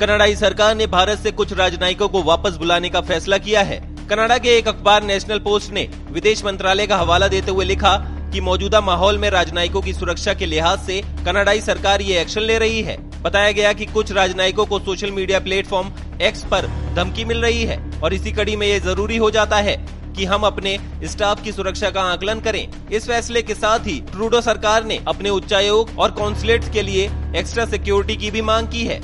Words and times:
कनाडाई 0.00 0.34
सरकार 0.36 0.74
ने 0.74 0.86
भारत 0.86 1.18
से 1.18 1.30
कुछ 1.30 1.52
राजनयिकों 1.52 2.08
को 2.08 2.22
वापस 2.22 2.56
बुलाने 2.56 2.88
का 2.88 3.00
फैसला 3.00 3.36
किया 3.38 3.60
है। 3.62 3.78
कनाडा 4.08 4.36
के 4.38 4.48
एक 4.48 4.66
अखबार 4.68 5.02
नेशनल 5.02 5.38
पोस्ट 5.38 5.72
ने 5.72 5.88
विदेश 6.10 6.44
मंत्रालय 6.44 6.86
का 6.86 6.96
हवाला 6.96 7.28
देते 7.28 7.50
हुए 7.50 7.64
लिखा 7.64 7.96
कि 8.32 8.40
मौजूदा 8.40 8.80
माहौल 8.80 9.18
में 9.18 9.28
राजनयिकों 9.30 9.82
की 9.82 9.92
सुरक्षा 9.94 10.34
के 10.34 10.46
लिहाज 10.46 10.80
से 10.80 11.00
कनाडाई 11.26 11.60
सरकार 11.60 12.02
ये 12.02 12.20
एक्शन 12.20 12.40
ले 12.40 12.58
रही 12.58 12.82
है। 12.82 12.98
बताया 13.22 13.52
गया 13.52 13.72
कि 13.72 13.86
कुछ 13.86 14.12
राजनयिकों 14.12 14.66
को 14.66 14.78
सोशल 14.80 15.10
मीडिया 15.10 15.40
प्लेटफॉर्म 15.40 15.92
एक्स 16.22 16.44
पर 16.44 16.66
धमकी 16.96 17.24
मिल 17.24 17.42
रही 17.42 17.64
है 17.64 17.80
और 18.00 18.14
इसी 18.14 18.32
कड़ी 18.32 18.56
में 18.56 18.66
ये 18.66 18.78
ज़रूरी 18.80 19.16
हो 19.16 19.30
जाता 19.30 19.56
है 19.58 19.76
कि 20.16 20.24
हम 20.24 20.42
अपने 20.42 20.78
स्टाफ 21.04 21.42
की 21.42 21.52
सुरक्षा 21.52 21.90
का 21.90 22.02
आकलन 22.12 22.40
करें। 22.40 22.66
इस 22.90 23.06
फैसले 23.08 23.42
के 23.42 23.54
साथ 23.54 23.86
ही 23.86 24.00
ट्रूडो 24.12 24.40
सरकार 24.42 24.84
ने 24.84 25.04
अपने 25.08 25.30
उच्चायोग 25.30 25.98
और 25.98 26.10
कॉन्सुलेट 26.12 26.72
के 26.72 26.82
लिए 26.82 27.10
एक्स्ट्रा 27.36 27.64
सिक्योरिटी 27.66 28.16
की 28.16 28.30
भी 28.30 28.42
मांग 28.42 28.68
की 28.68 28.86
है। 28.86 29.00